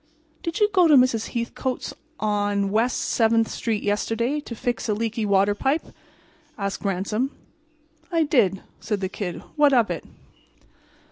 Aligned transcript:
"Did 0.41 0.59
you 0.59 0.67
go 0.73 0.87
to 0.87 0.95
Mrs. 0.95 1.35
Hethcote's 1.35 1.93
on 2.19 2.71
West 2.71 2.99
7—th 3.19 3.47
street 3.49 3.83
yesterday 3.83 4.39
to 4.39 4.55
fix 4.55 4.89
a 4.89 4.95
leaky 4.95 5.27
water 5.27 5.53
pipe?" 5.53 5.93
asked 6.57 6.83
Ransom. 6.83 7.29
"I 8.11 8.23
did," 8.23 8.63
said 8.79 8.99
the 9.01 9.09
Kid. 9.09 9.43
"What 9.57 9.73
of 9.73 9.91
it?" 9.91 10.03